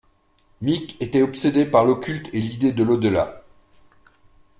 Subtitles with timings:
[0.61, 3.43] Meek était obsédé par l'occulte et l'idée de l'au-delà.